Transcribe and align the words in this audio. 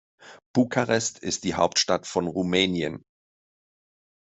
Bukarest 0.55 1.19
ist 1.19 1.43
die 1.43 1.53
Hauptstadt 1.53 2.07
von 2.07 2.25
Rumänien. 2.25 3.05